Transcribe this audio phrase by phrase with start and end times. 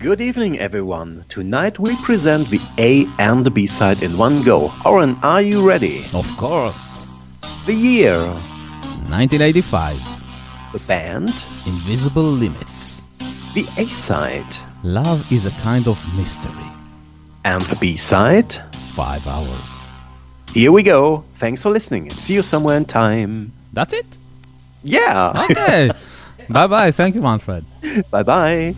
[0.00, 1.24] Good evening, everyone.
[1.28, 4.72] Tonight we present the A and the B side in one go.
[4.86, 6.04] Oren, are you ready?
[6.14, 7.06] Of course.
[7.66, 8.16] The year,
[9.12, 9.98] 1985.
[10.72, 11.28] the band,
[11.66, 13.02] Invisible Limits.
[13.54, 16.70] the A side, Love is a kind of mystery.
[17.44, 18.52] and the B side.
[18.96, 19.90] Five hours.
[20.54, 21.24] Here we go.
[21.38, 22.10] Thanks for listening.
[22.10, 23.52] See you somewhere in time.
[23.72, 24.18] That's it?
[24.82, 25.46] Yeah.
[25.50, 25.90] Okay.
[26.48, 26.90] bye bye.
[26.90, 27.64] Thank you, Manfred.
[28.10, 28.74] bye bye.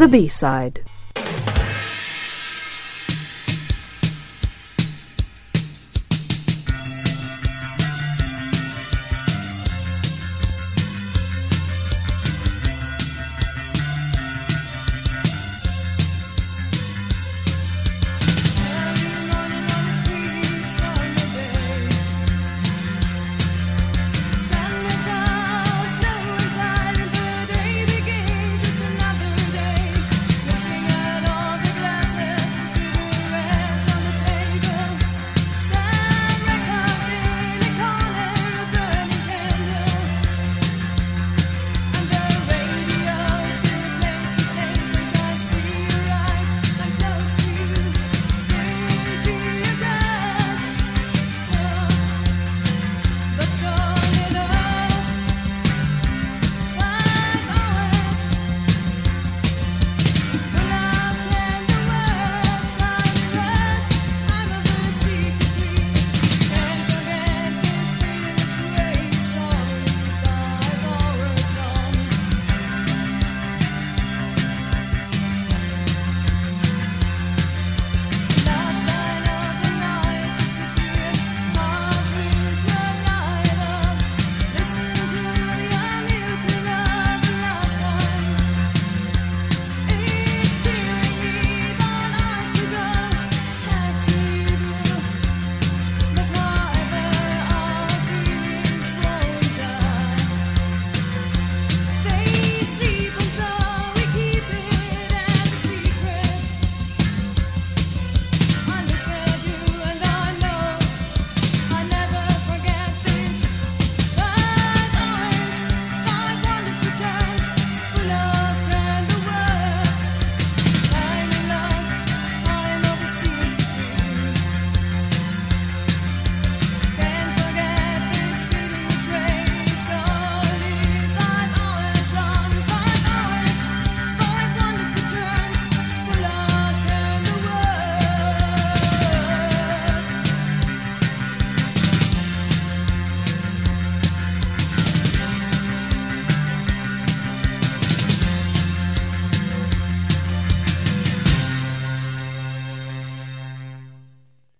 [0.00, 0.80] The B side.